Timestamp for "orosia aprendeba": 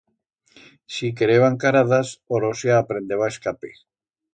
2.41-3.25